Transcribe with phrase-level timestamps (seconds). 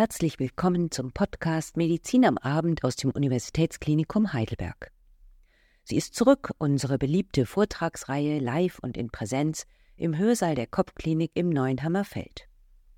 [0.00, 4.90] Herzlich willkommen zum Podcast Medizin am Abend aus dem Universitätsklinikum Heidelberg.
[5.84, 9.66] Sie ist zurück, unsere beliebte Vortragsreihe live und in Präsenz
[9.96, 12.48] im Hörsaal der Kopfklinik im Neuenhammerfeld.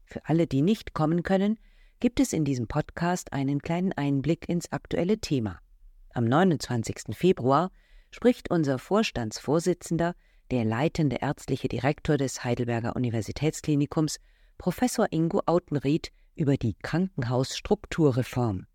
[0.05, 1.59] Für alle, die nicht kommen können,
[1.99, 5.59] gibt es in diesem Podcast einen kleinen Einblick ins aktuelle Thema.
[6.15, 7.17] Am 29.
[7.17, 7.73] Februar
[8.13, 10.15] spricht unser Vorstandsvorsitzender,
[10.53, 14.21] der leitende ärztliche Direktor des Heidelberger Universitätsklinikums,
[14.57, 18.67] Professor Ingo Autenried, über die Krankenhausstrukturreform.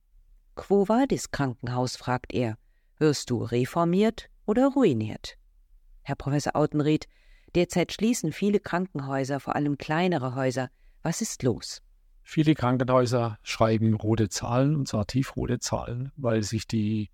[0.55, 1.95] Quo vadis Krankenhaus?
[1.95, 2.57] fragt er.
[2.97, 5.37] Wirst du reformiert oder ruiniert?
[6.01, 7.07] Herr Professor Autenried,
[7.53, 10.69] derzeit schließen viele Krankenhäuser, vor allem kleinere Häuser.
[11.03, 11.81] Was ist los?
[12.23, 17.09] Viele Krankenhäuser schreiben rote Zahlen, und zwar tiefrote Zahlen, weil sich die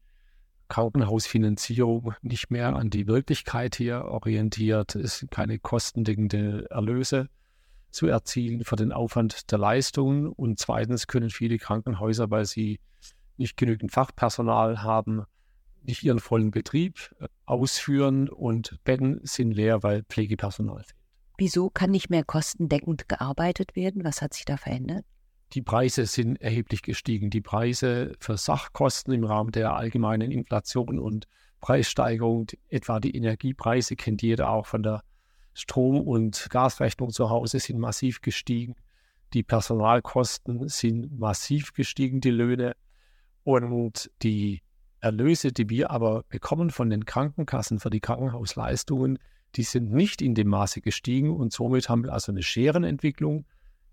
[0.70, 4.96] Krankenhausfinanzierung nicht mehr an die Wirklichkeit hier orientiert.
[4.96, 7.30] Es sind keine kostendeckende Erlöse
[7.94, 10.28] zu erzielen für den Aufwand der Leistungen.
[10.28, 12.80] Und zweitens können viele Krankenhäuser, weil sie
[13.38, 15.26] nicht genügend Fachpersonal haben,
[15.84, 20.96] nicht ihren vollen Betrieb äh, ausführen und Betten sind leer, weil Pflegepersonal fehlt.
[21.38, 24.04] Wieso kann nicht mehr kostendeckend gearbeitet werden?
[24.04, 25.04] Was hat sich da verändert?
[25.54, 27.30] Die Preise sind erheblich gestiegen.
[27.30, 31.28] Die Preise für Sachkosten im Rahmen der allgemeinen Inflation und
[31.60, 35.04] Preissteigerung, etwa die Energiepreise, kennt jeder auch von der
[35.54, 38.76] Strom- und Gasrechnung zu Hause sind massiv gestiegen.
[39.34, 42.76] Die Personalkosten sind massiv gestiegen, die Löhne.
[43.44, 44.62] Und die
[45.00, 49.20] Erlöse, die wir aber bekommen von den Krankenkassen für die Krankenhausleistungen,
[49.56, 51.36] die sind nicht in dem Maße gestiegen.
[51.36, 53.46] Und somit haben wir also eine Scherenentwicklung.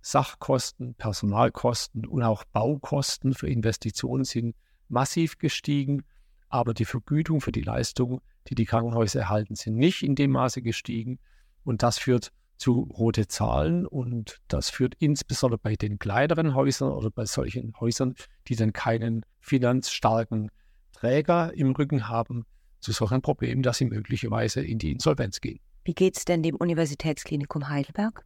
[0.03, 4.55] Sachkosten, Personalkosten und auch Baukosten für Investitionen sind
[4.89, 6.05] massiv gestiegen.
[6.49, 10.63] Aber die Vergütung für die Leistungen, die die Krankenhäuser erhalten, sind nicht in dem Maße
[10.63, 11.19] gestiegen.
[11.65, 17.11] Und das führt zu rote Zahlen und das führt insbesondere bei den kleineren Häusern oder
[17.11, 18.15] bei solchen Häusern,
[18.49, 20.51] die dann keinen finanzstarken
[20.93, 22.45] Träger im Rücken haben,
[22.81, 25.61] zu solchen Problemen, dass sie möglicherweise in die Insolvenz gehen.
[25.85, 28.25] Wie geht es denn dem Universitätsklinikum Heidelberg?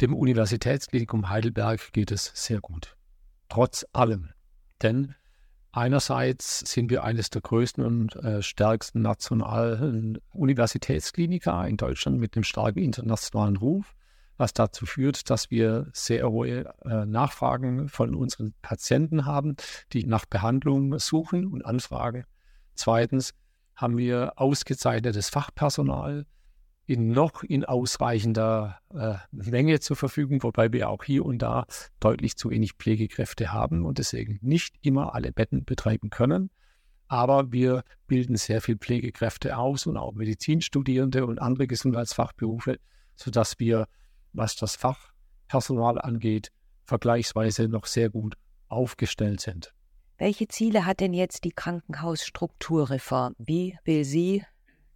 [0.00, 2.96] Dem Universitätsklinikum Heidelberg geht es sehr gut.
[3.48, 4.30] Trotz allem.
[4.82, 5.14] Denn
[5.74, 12.44] Einerseits sind wir eines der größten und äh, stärksten nationalen Universitätskliniker in Deutschland mit einem
[12.44, 13.94] starken internationalen Ruf,
[14.36, 19.56] was dazu führt, dass wir sehr hohe äh, Nachfragen von unseren Patienten haben,
[19.94, 22.24] die nach Behandlung suchen und anfragen.
[22.74, 23.32] Zweitens
[23.74, 26.26] haben wir ausgezeichnetes Fachpersonal,
[26.86, 31.66] in noch in ausreichender äh, Menge zur Verfügung, wobei wir auch hier und da
[32.00, 36.50] deutlich zu wenig Pflegekräfte haben und deswegen nicht immer alle Betten betreiben können.
[37.08, 42.78] Aber wir bilden sehr viel Pflegekräfte aus und auch Medizinstudierende und andere Gesundheitsfachberufe,
[43.16, 43.86] sodass wir,
[44.32, 46.50] was das Fachpersonal angeht,
[46.84, 48.34] vergleichsweise noch sehr gut
[48.68, 49.72] aufgestellt sind.
[50.18, 53.34] Welche Ziele hat denn jetzt die Krankenhausstrukturreform?
[53.38, 54.44] Wie will sie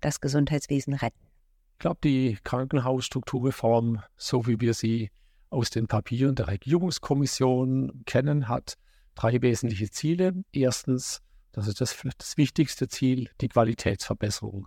[0.00, 1.25] das Gesundheitswesen retten?
[1.76, 5.10] Ich glaube, die Krankenhausstrukturreform, so wie wir sie
[5.50, 8.78] aus den Papieren der Regierungskommission kennen, hat
[9.14, 10.32] drei wesentliche Ziele.
[10.52, 11.20] Erstens,
[11.52, 14.66] das ist das, das wichtigste Ziel, die Qualitätsverbesserung.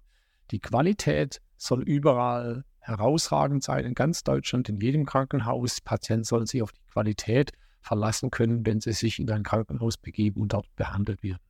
[0.51, 5.81] Die Qualität soll überall herausragend sein, in ganz Deutschland, in jedem Krankenhaus.
[5.81, 10.41] Patienten sollen sich auf die Qualität verlassen können, wenn sie sich in ein Krankenhaus begeben
[10.41, 11.41] und dort behandelt werden.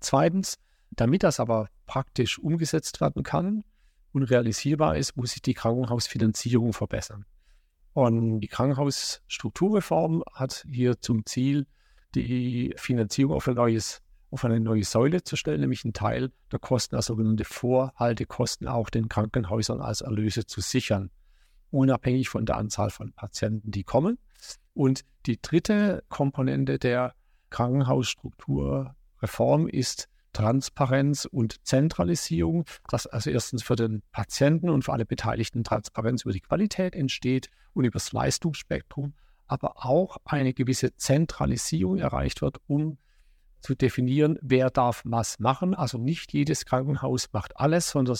[0.00, 0.58] Zweitens,
[0.90, 3.64] damit das aber praktisch umgesetzt werden kann,
[4.12, 7.24] unrealisierbar ist, muss sich die Krankenhausfinanzierung verbessern.
[7.92, 11.66] Und die Krankenhausstrukturreform hat hier zum Ziel,
[12.14, 16.58] die Finanzierung auf, ein neues, auf eine neue Säule zu stellen, nämlich einen Teil der
[16.58, 21.10] Kosten, also sogenannte Vorhaltekosten, auch den Krankenhäusern als Erlöse zu sichern,
[21.70, 24.18] unabhängig von der Anzahl von Patienten, die kommen.
[24.74, 27.14] Und die dritte Komponente der
[27.50, 35.64] Krankenhausstrukturreform ist Transparenz und Zentralisierung, dass also erstens für den Patienten und für alle Beteiligten
[35.64, 39.14] Transparenz über die Qualität entsteht und über das Leistungsspektrum,
[39.46, 42.98] aber auch eine gewisse Zentralisierung erreicht wird, um
[43.60, 45.74] zu definieren, wer darf was machen.
[45.74, 48.16] Also nicht jedes Krankenhaus macht alles, sondern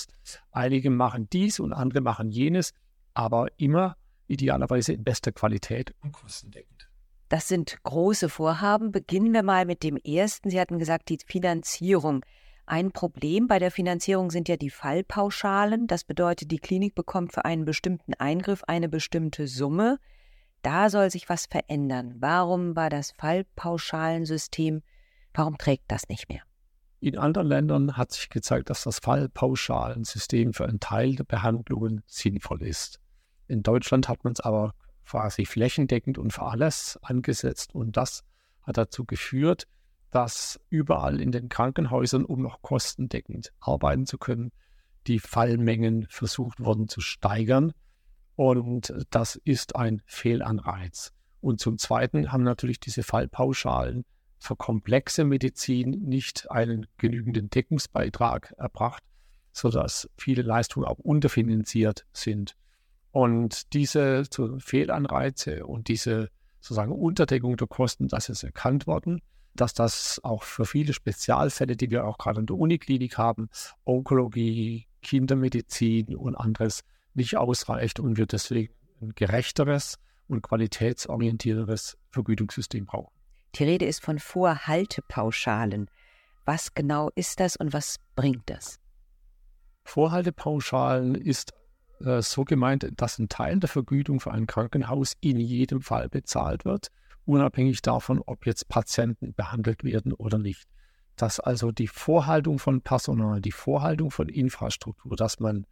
[0.51, 2.73] einige machen dies und andere machen jenes,
[3.15, 3.97] aber immer
[4.27, 6.90] idealerweise in bester Qualität und kostendeckend.
[7.31, 8.91] Das sind große Vorhaben.
[8.91, 10.51] Beginnen wir mal mit dem ersten.
[10.51, 12.25] Sie hatten gesagt, die Finanzierung.
[12.67, 15.87] Ein Problem bei der Finanzierung sind ja die Fallpauschalen.
[15.87, 19.99] Das bedeutet, die Klinik bekommt für einen bestimmten Eingriff eine bestimmte Summe.
[20.63, 22.17] Da soll sich was verändern.
[22.19, 24.83] Warum war das Fallpauschalensystem,
[25.33, 26.43] warum trägt das nicht mehr?
[26.99, 32.65] In anderen Ländern hat sich gezeigt, dass das Fallpauschalensystem für einen Teil der Behandlungen sinnvoll
[32.65, 32.99] ist.
[33.47, 34.75] In Deutschland hat man es aber
[35.11, 37.75] quasi flächendeckend und für alles angesetzt.
[37.75, 38.23] Und das
[38.63, 39.67] hat dazu geführt,
[40.11, 44.53] dass überall in den Krankenhäusern, um noch kostendeckend arbeiten zu können,
[45.09, 47.73] die Fallmengen versucht wurden zu steigern.
[48.37, 51.13] Und das ist ein Fehlanreiz.
[51.41, 54.05] Und zum Zweiten haben natürlich diese Fallpauschalen
[54.39, 59.03] für komplexe Medizin nicht einen genügenden Deckungsbeitrag erbracht,
[59.53, 62.55] sodass viele Leistungen auch unterfinanziert sind.
[63.13, 64.25] Und diese
[64.59, 66.31] Fehlanreize und diese
[66.61, 69.21] sozusagen Unterdeckung der Kosten, das ist erkannt worden,
[69.55, 73.49] dass das auch für viele Spezialfälle, die wir auch gerade in der Uniklinik haben,
[73.85, 76.83] Onkologie, Kindermedizin und anderes,
[77.15, 79.99] nicht ausreicht und wir deswegen ein gerechteres
[80.29, 83.13] und qualitätsorientierteres Vergütungssystem brauchen.
[83.57, 85.91] Die Rede ist von Vorhaltepauschalen.
[86.45, 88.79] Was genau ist das und was bringt das?
[89.85, 91.53] Vorhaltepauschalen ist
[92.05, 96.65] äh, so gemeint, dass ein Teil der Vergütung für ein Krankenhaus in jedem Fall bezahlt
[96.65, 96.89] wird,
[97.25, 100.69] unabhängig davon, ob jetzt Patienten behandelt werden oder nicht.
[101.17, 105.67] Dass also die Vorhaltung von Personal, die Vorhaltung von Infrastruktur, dass man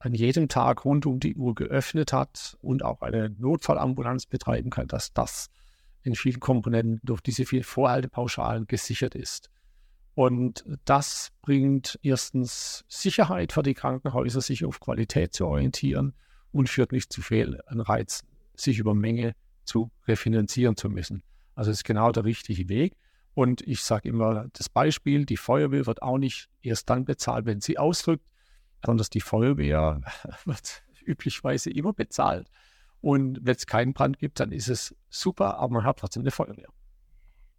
[0.00, 4.86] an jedem Tag rund um die Uhr geöffnet hat und auch eine Notfallambulanz betreiben kann,
[4.86, 5.50] dass das
[6.02, 9.50] in vielen Komponenten durch diese vielen Vorhaltepauschalen gesichert ist.
[10.18, 16.12] Und das bringt erstens Sicherheit für die Krankenhäuser, sich auf Qualität zu orientieren
[16.50, 18.24] und führt nicht zu viel an Reiz,
[18.56, 21.22] sich über Menge zu refinanzieren zu müssen.
[21.54, 22.96] Also ist genau der richtige Weg.
[23.34, 27.60] Und ich sage immer das Beispiel, die Feuerwehr wird auch nicht erst dann bezahlt, wenn
[27.60, 28.26] sie ausrückt,
[28.84, 30.00] sondern die Feuerwehr
[30.46, 32.50] wird üblicherweise immer bezahlt.
[33.00, 36.32] Und wenn es keinen Brand gibt, dann ist es super, aber man hat trotzdem eine
[36.32, 36.66] Feuerwehr.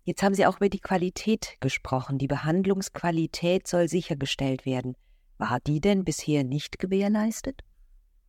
[0.09, 2.17] Jetzt haben Sie auch über die Qualität gesprochen.
[2.17, 4.95] Die Behandlungsqualität soll sichergestellt werden.
[5.37, 7.61] War die denn bisher nicht gewährleistet?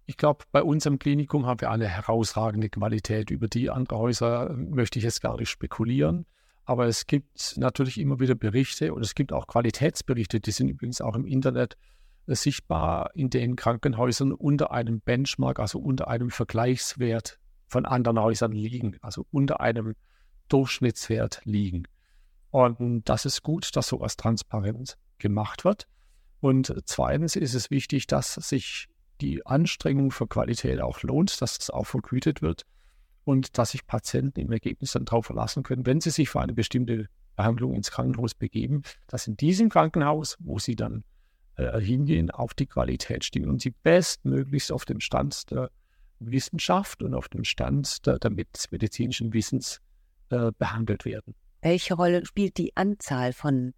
[0.05, 3.31] Ich glaube, bei unserem Klinikum haben wir eine herausragende Qualität.
[3.31, 6.27] Über die anderen Häuser möchte ich jetzt gar nicht spekulieren.
[6.67, 11.01] Aber es gibt natürlich immer wieder Berichte und es gibt auch Qualitätsberichte, die sind übrigens
[11.01, 11.79] auch im Internet
[12.27, 17.39] sichtbar in den Krankenhäusern unter einem Benchmark, also unter einem Vergleichswert
[17.69, 19.95] von anderen Häusern liegen, also unter einem
[20.51, 21.85] Durchschnittswert liegen.
[22.51, 25.87] Und das ist gut, dass sowas transparent gemacht wird.
[26.41, 28.89] Und zweitens ist es wichtig, dass sich
[29.21, 32.65] die Anstrengung für Qualität auch lohnt, dass es auch vergütet wird
[33.25, 36.55] und dass sich Patienten im Ergebnis dann darauf verlassen können, wenn sie sich für eine
[36.55, 37.07] bestimmte
[37.37, 41.05] Behandlung ins Krankenhaus begeben, dass in diesem Krankenhaus, wo sie dann
[41.57, 45.71] äh, hingehen, auf die Qualität stehen und sie bestmöglichst auf dem Stand der
[46.19, 49.81] Wissenschaft und auf dem Stand der, der medizinischen Wissens
[50.31, 51.35] äh, behandelt werden.
[51.63, 53.75] Welche Rolle spielt die Anzahl von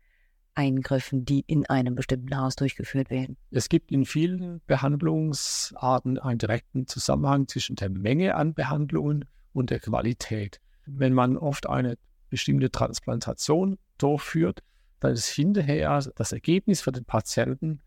[0.55, 3.37] Eingriffen, die in einem bestimmten Haus durchgeführt werden?
[3.51, 9.81] Es gibt in vielen Behandlungsarten einen direkten Zusammenhang zwischen der Menge an Behandlungen und der
[9.81, 10.61] Qualität.
[10.87, 11.97] Wenn man oft eine
[12.29, 14.63] bestimmte Transplantation durchführt,
[15.01, 17.81] dann ist hinterher das Ergebnis für den Patienten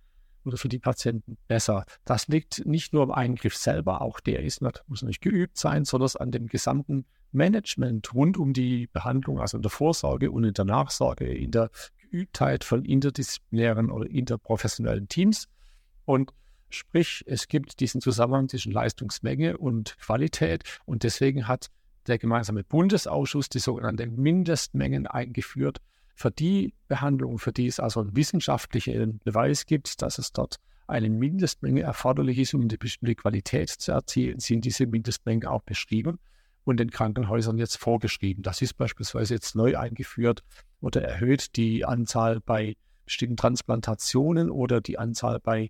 [0.45, 1.86] oder für die Patienten besser.
[2.06, 6.09] Das liegt nicht nur am Eingriff selber, auch der ist muss nicht geübt sein, sondern
[6.19, 10.65] an dem gesamten Management rund um die Behandlung, also in der Vorsorge und in der
[10.65, 11.69] Nachsorge, in der
[12.09, 15.47] Geübtheit von interdisziplinären oder interprofessionellen Teams.
[16.06, 16.31] Und
[16.69, 21.69] sprich, es gibt diesen Zusammenhang zwischen Leistungsmenge und Qualität und deswegen hat
[22.07, 25.81] der gemeinsame Bundesausschuss die sogenannten Mindestmengen eingeführt,
[26.15, 31.10] für die Behandlung, für die es also einen wissenschaftlichen Beweis gibt, dass es dort eine
[31.10, 36.19] Mindestmenge erforderlich ist, um eine bestimmte Qualität zu erzielen, sind diese Mindestmengen auch beschrieben
[36.63, 38.43] und den Krankenhäusern jetzt vorgeschrieben.
[38.43, 40.43] Das ist beispielsweise jetzt neu eingeführt
[40.79, 45.69] oder erhöht die Anzahl bei bestimmten Transplantationen oder die Anzahl bei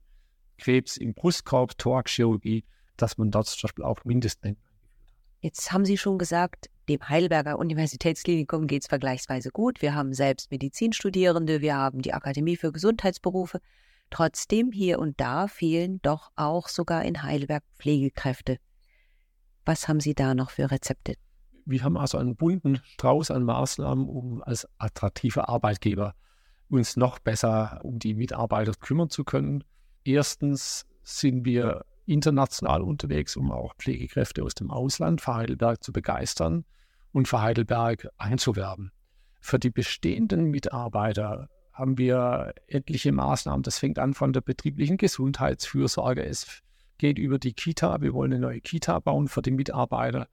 [0.57, 2.63] Krebs im Brustkorb, Thoraxchirurgie,
[2.97, 4.59] dass man dort zum Beispiel auch Mindestmengen
[5.41, 9.81] Jetzt haben Sie schon gesagt, dem Heidelberger Universitätsklinikum geht es vergleichsweise gut.
[9.81, 13.59] Wir haben selbst Medizinstudierende, wir haben die Akademie für Gesundheitsberufe.
[14.09, 18.57] Trotzdem hier und da fehlen doch auch sogar in Heidelberg Pflegekräfte.
[19.65, 21.15] Was haben Sie da noch für Rezepte?
[21.65, 26.13] Wir haben also einen bunten Strauß an Maßnahmen, um als attraktiver Arbeitgeber
[26.69, 29.63] uns noch besser um die Mitarbeiter kümmern zu können.
[30.03, 36.65] Erstens sind wir international unterwegs, um auch Pflegekräfte aus dem Ausland für Heidelberg zu begeistern
[37.11, 38.91] und für Heidelberg einzuwerben.
[39.39, 43.63] Für die bestehenden Mitarbeiter haben wir etliche Maßnahmen.
[43.63, 46.23] Das fängt an von der betrieblichen Gesundheitsfürsorge.
[46.25, 46.61] Es
[46.97, 48.01] geht über die Kita.
[48.01, 50.27] Wir wollen eine neue Kita bauen für die Mitarbeiter.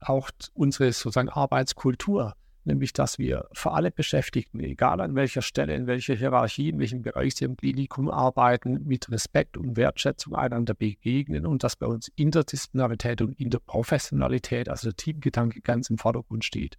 [0.00, 2.34] Auch unsere sozusagen Arbeitskultur
[2.70, 7.02] nämlich dass wir für alle Beschäftigten, egal an welcher Stelle, in welcher Hierarchie, in welchem
[7.02, 12.08] Bereich sie im Klinikum arbeiten, mit Respekt und Wertschätzung einander begegnen und dass bei uns
[12.16, 16.78] Interdisziplinarität und Interprofessionalität, also der Teamgedanke ganz im Vordergrund steht.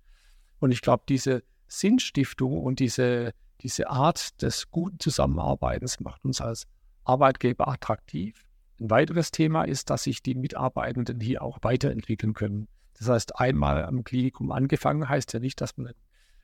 [0.59, 6.67] Und ich glaube, diese Sinnstiftung und diese, diese Art des guten Zusammenarbeitens macht uns als
[7.03, 8.45] Arbeitgeber attraktiv.
[8.79, 12.67] Ein weiteres Thema ist, dass sich die Mitarbeitenden hier auch weiterentwickeln können.
[13.01, 15.91] Das heißt, einmal am Klinikum angefangen heißt ja nicht, dass man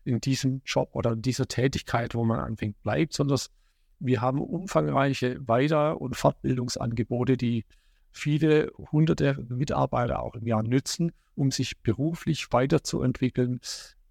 [0.03, 3.37] in diesem Job oder in dieser Tätigkeit, wo man anfängt, bleibt, sondern
[3.99, 7.63] wir haben umfangreiche Weiter- und Fortbildungsangebote, die
[8.11, 13.59] viele hunderte Mitarbeiter auch im Jahr nützen, um sich beruflich weiterzuentwickeln,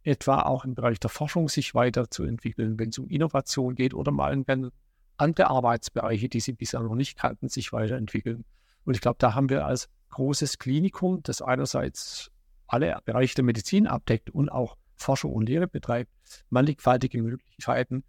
[0.04, 4.40] etwa auch im Bereich der Forschung sich weiterzuentwickeln, wenn es um Innovation geht oder mal
[4.46, 4.70] wenn
[5.16, 8.44] andere Arbeitsbereiche, die sie bisher noch nicht kannten, sich weiterentwickeln.
[8.84, 12.30] Und ich glaube, da haben wir als großes Klinikum, das einerseits
[12.66, 16.10] alle Bereiche der Medizin abdeckt und auch Forschung und Lehre betreibt,
[16.50, 18.04] mannigfaltige Möglichkeiten,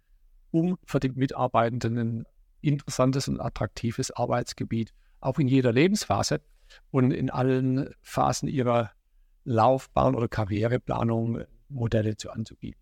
[0.50, 2.24] um für die Mitarbeitenden ein
[2.60, 6.40] interessantes und attraktives Arbeitsgebiet auch in jeder Lebensphase
[6.90, 8.90] und in allen Phasen ihrer
[9.44, 12.80] Laufbahn oder Karriereplanung Modelle zu anzubieten.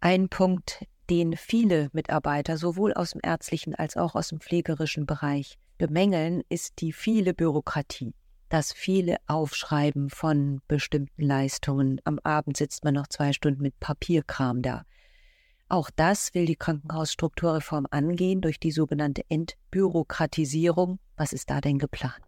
[0.00, 5.58] Ein Punkt, den viele Mitarbeiter sowohl aus dem ärztlichen als auch aus dem pflegerischen Bereich
[5.78, 8.14] bemängeln, ist die viele Bürokratie
[8.50, 12.00] das viele Aufschreiben von bestimmten Leistungen.
[12.04, 14.84] Am Abend sitzt man noch zwei Stunden mit Papierkram da.
[15.68, 20.98] Auch das will die Krankenhausstrukturreform angehen durch die sogenannte Entbürokratisierung.
[21.16, 22.20] Was ist da denn geplant?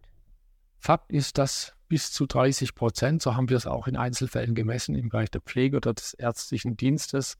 [0.79, 4.95] Fakt ist, dass bis zu 30 Prozent, so haben wir es auch in Einzelfällen gemessen
[4.95, 7.37] im Bereich der Pflege oder des ärztlichen Dienstes,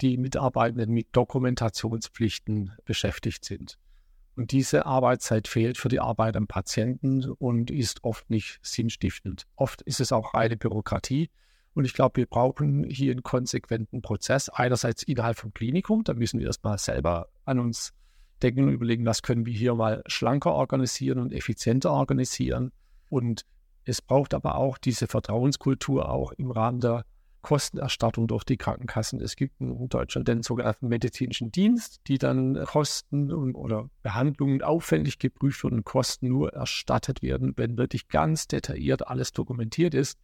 [0.00, 3.78] die Mitarbeitenden mit Dokumentationspflichten beschäftigt sind.
[4.36, 9.46] Und diese Arbeitszeit fehlt für die Arbeit am Patienten und ist oft nicht sinnstiftend.
[9.54, 11.30] Oft ist es auch reine Bürokratie.
[11.74, 14.48] Und ich glaube, wir brauchen hier einen konsequenten Prozess.
[14.48, 17.92] Einerseits innerhalb vom Klinikum, da müssen wir erstmal selber an uns
[18.42, 22.72] denken und überlegen, was können wir hier mal schlanker organisieren und effizienter organisieren.
[23.08, 23.44] Und
[23.84, 27.04] es braucht aber auch diese Vertrauenskultur auch im Rahmen der
[27.44, 29.20] Kostenerstattung durch die Krankenkassen.
[29.20, 35.62] Es gibt in Deutschland den sogenannten medizinischen Dienst, die dann Kosten oder Behandlungen aufwendig geprüft
[35.64, 40.18] und Kosten nur erstattet werden, wenn wirklich ganz detailliert alles dokumentiert ist.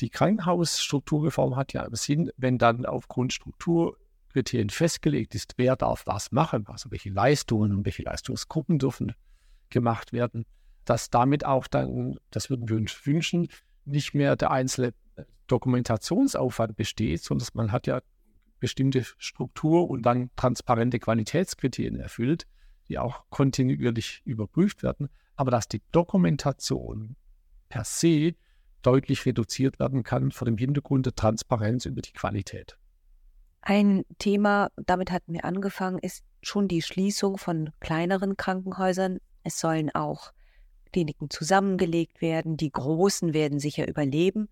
[0.00, 6.32] Die Krankenhausstrukturreform hat ja im Sinn, wenn dann aufgrund Strukturkriterien festgelegt ist, wer darf was
[6.32, 9.14] machen, also welche Leistungen und welche Leistungsgruppen dürfen
[9.70, 10.44] gemacht werden,
[10.84, 13.46] dass damit auch dann, das würden wir uns wünschen,
[13.84, 14.92] nicht mehr der einzelne
[15.46, 18.00] Dokumentationsaufwand besteht, sondern man hat ja
[18.60, 22.46] bestimmte Struktur und dann transparente Qualitätskriterien erfüllt,
[22.88, 27.16] die auch kontinuierlich überprüft werden, aber dass die Dokumentation
[27.68, 28.34] per se
[28.82, 32.76] deutlich reduziert werden kann vor dem Hintergrund der Transparenz über die Qualität.
[33.62, 39.18] Ein Thema, damit hatten wir angefangen, ist schon die Schließung von kleineren Krankenhäusern.
[39.44, 40.32] Es sollen auch
[40.92, 42.56] Kliniken zusammengelegt werden.
[42.56, 44.48] Die großen werden sicher überleben.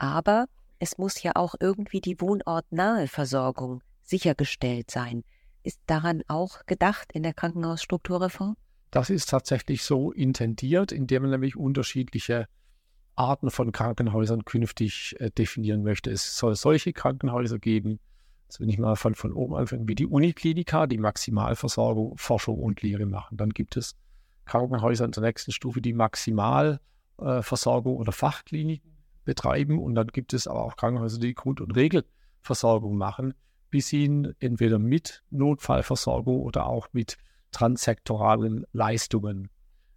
[0.00, 0.46] Aber
[0.78, 5.24] es muss ja auch irgendwie die wohnortnahe Versorgung sichergestellt sein.
[5.62, 8.56] Ist daran auch gedacht in der Krankenhausstrukturreform?
[8.90, 12.46] Das ist tatsächlich so intendiert, indem man nämlich unterschiedliche
[13.14, 16.10] Arten von Krankenhäusern künftig äh, definieren möchte.
[16.10, 18.00] Es soll solche Krankenhäuser geben,
[18.48, 22.80] also wenn ich mal von, von oben anfange, wie die Uniklinika, die Maximalversorgung, Forschung und
[22.80, 23.36] Lehre machen.
[23.36, 23.96] Dann gibt es
[24.46, 28.90] Krankenhäuser in der nächsten Stufe, die Maximalversorgung äh, oder Fachkliniken
[29.30, 29.78] betreiben.
[29.78, 33.32] Und dann gibt es aber auch Krankenhäuser, die Grund- und Regelversorgung machen,
[33.70, 37.16] bis hin entweder mit Notfallversorgung oder auch mit
[37.52, 39.48] transsektoralen Leistungen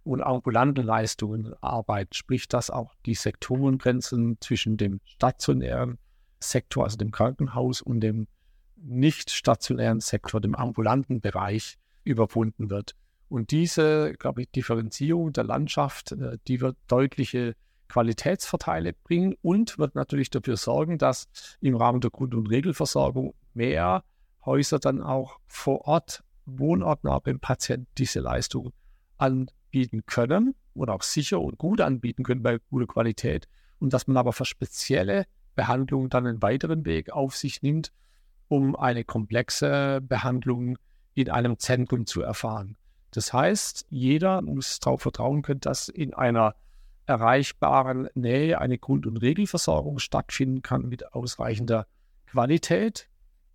[0.04, 2.14] und ambulanten Leistungen arbeiten.
[2.14, 5.98] Sprich, dass auch die Sektorengrenzen zwischen dem stationären
[6.38, 8.28] Sektor, also dem Krankenhaus, und dem
[8.76, 12.94] nicht stationären Sektor, dem ambulanten Bereich, überwunden wird.
[13.28, 17.56] Und diese, glaube ich, Differenzierung der Landschaft, äh, die wird deutliche
[17.94, 21.28] Qualitätsvorteile bringen und wird natürlich dafür sorgen, dass
[21.60, 24.02] im Rahmen der Grund- und Regelversorgung mehr
[24.44, 28.72] Häuser dann auch vor Ort, wohnortnah beim Patienten diese Leistung
[29.16, 33.46] anbieten können oder auch sicher und gut anbieten können bei guter Qualität
[33.78, 37.92] und dass man aber für spezielle Behandlungen dann einen weiteren Weg auf sich nimmt,
[38.48, 40.78] um eine komplexe Behandlung
[41.14, 42.76] in einem Zentrum zu erfahren.
[43.12, 46.56] Das heißt, jeder muss darauf vertrauen können, dass in einer
[47.06, 51.86] erreichbaren Nähe eine Grund- und Regelversorgung stattfinden kann mit ausreichender
[52.26, 53.08] Qualität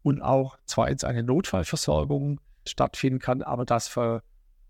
[0.04, 4.24] und auch zweitens eine Notfallversorgung stattfinden kann, aber dass für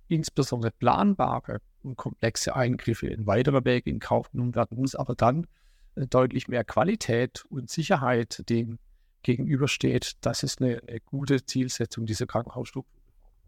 [0.08, 5.48] insbesondere planbare und komplexe Eingriffe in weiterer Wege in Kauf genommen werden muss, aber dann
[5.96, 8.80] äh, deutlich mehr Qualität und Sicherheit den
[9.24, 10.14] gegenübersteht.
[10.22, 13.00] Das ist eine, eine gute Zielsetzung dieser Krankenhausstruktur.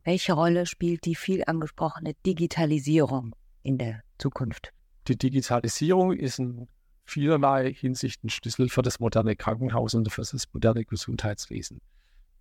[0.04, 4.74] Welche Rolle spielt die viel angesprochene Digitalisierung in der Zukunft?
[5.08, 6.67] Die Digitalisierung ist in
[7.03, 11.81] vielerlei Hinsicht ein Schlüssel für das moderne Krankenhaus und für das moderne Gesundheitswesen.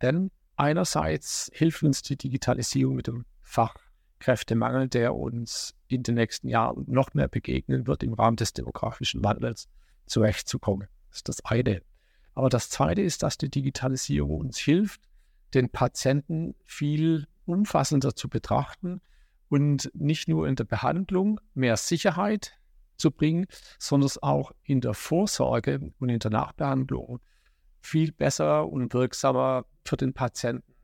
[0.03, 6.85] Denn einerseits hilft uns die Digitalisierung mit dem Fachkräftemangel, der uns in den nächsten Jahren
[6.87, 9.69] noch mehr begegnen wird im Rahmen des demografischen Wandels,
[10.07, 10.89] zurechtzukommen.
[11.09, 11.83] Das ist das eine.
[12.35, 15.01] Aber das zweite ist, dass die Digitalisierung uns hilft,
[15.55, 19.01] den Patienten viel umfassender zu betrachten
[19.51, 22.57] und nicht nur in der Behandlung mehr Sicherheit
[22.97, 23.47] zu bringen,
[23.79, 27.21] sondern auch in der Vorsorge und in der Nachbehandlung
[27.81, 30.75] viel besser und wirksamer für den Patienten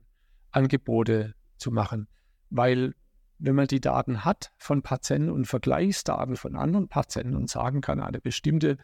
[0.51, 2.07] Angebote zu machen.
[2.49, 2.93] Weil
[3.39, 8.01] wenn man die Daten hat von Patienten und Vergleichsdaten von anderen Patienten und sagen kann,
[8.01, 8.77] eine bestimmte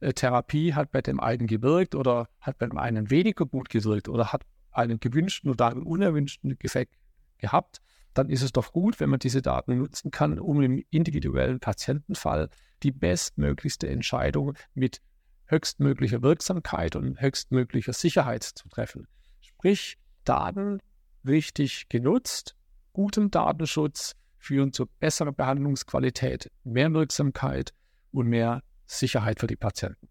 [0.00, 4.08] äh, Therapie hat bei dem einen gewirkt oder hat bei dem einen weniger gut gewirkt
[4.08, 6.96] oder hat einen gewünschten oder einen unerwünschten Effekt
[7.38, 7.80] gehabt,
[8.14, 12.48] dann ist es doch gut, wenn man diese Daten nutzen kann, um im individuellen Patientenfall
[12.82, 15.00] die bestmöglichste Entscheidung mit
[15.46, 19.06] höchstmöglicher Wirksamkeit und höchstmöglicher Sicherheit zu treffen.
[19.40, 20.80] Sprich, Daten
[21.26, 22.56] richtig genutzt,
[22.92, 27.72] gutem Datenschutz führen zu besserer Behandlungsqualität, mehr Wirksamkeit
[28.12, 30.08] und mehr Sicherheit für die Patienten.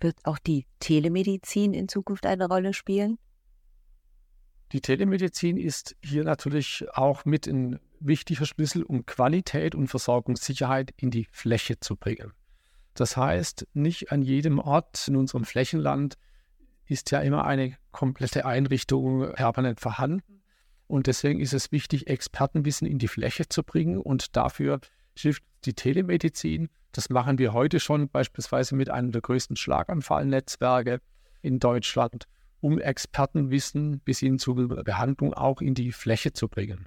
[0.00, 3.18] Wird auch die Telemedizin in Zukunft eine Rolle spielen?
[4.72, 11.10] Die Telemedizin ist hier natürlich auch mit ein wichtiger Schlüssel, um Qualität und Versorgungssicherheit in
[11.10, 12.32] die Fläche zu bringen.
[12.94, 16.16] Das heißt, nicht an jedem Ort in unserem Flächenland
[16.86, 20.22] ist ja immer eine komplette Einrichtung permanent vorhanden.
[20.86, 23.98] Und deswegen ist es wichtig, Expertenwissen in die Fläche zu bringen.
[23.98, 24.80] Und dafür
[25.16, 26.68] hilft die Telemedizin.
[26.92, 31.00] Das machen wir heute schon beispielsweise mit einem der größten Schlaganfallnetzwerke
[31.42, 32.26] in Deutschland
[32.60, 36.86] um Expertenwissen bis hin zur Behandlung auch in die Fläche zu bringen.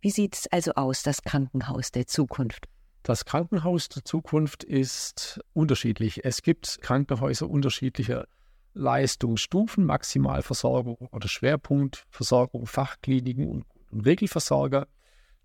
[0.00, 2.68] Wie sieht es also aus, das Krankenhaus der Zukunft?
[3.02, 6.24] Das Krankenhaus der Zukunft ist unterschiedlich.
[6.24, 8.26] Es gibt Krankenhäuser unterschiedlicher
[8.74, 14.86] Leistungsstufen, Maximalversorgung oder Schwerpunktversorgung, Fachkliniken und, und Regelversorger.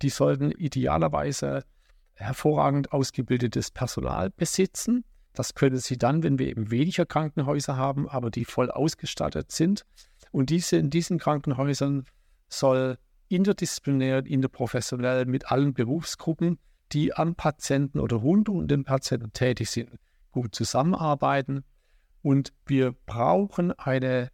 [0.01, 1.63] Die sollten idealerweise
[2.13, 8.29] hervorragend ausgebildetes Personal besitzen das können sie dann, wenn wir eben weniger Krankenhäuser haben, aber
[8.29, 9.85] die voll ausgestattet sind.
[10.31, 12.05] Und diese, in diesen Krankenhäusern
[12.47, 12.97] soll
[13.29, 16.59] interdisziplinär, interprofessionell mit allen Berufsgruppen,
[16.91, 19.89] die am Patienten oder rund um den Patienten tätig sind,
[20.31, 21.63] gut zusammenarbeiten.
[22.21, 24.29] Und wir brauchen eine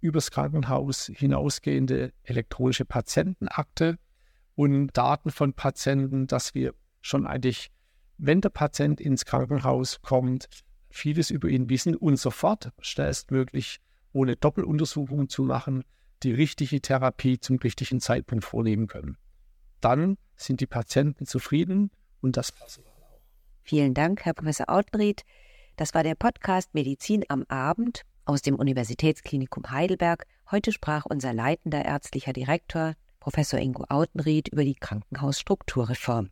[0.00, 3.98] übers Krankenhaus hinausgehende elektronische Patientenakte
[4.54, 7.70] und Daten von Patienten, dass wir schon eigentlich
[8.18, 10.48] wenn der Patient ins Krankenhaus kommt,
[10.90, 13.80] vieles über ihn wissen und sofort schnellstmöglich,
[14.12, 15.84] ohne Doppeluntersuchungen zu machen,
[16.22, 19.16] die richtige Therapie zum richtigen Zeitpunkt vornehmen können.
[19.80, 23.20] Dann sind die Patienten zufrieden und das Personal auch.
[23.62, 25.22] Vielen Dank, Herr Professor Autenried.
[25.76, 30.26] Das war der Podcast Medizin am Abend aus dem Universitätsklinikum Heidelberg.
[30.50, 36.30] Heute sprach unser leitender ärztlicher Direktor, Professor Ingo Autenried, über die Krankenhausstrukturreform.